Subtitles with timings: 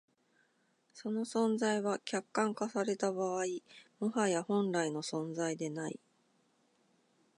[0.95, 3.45] その存在は、客観化された場合、
[3.99, 5.99] もはや本来の存在でない。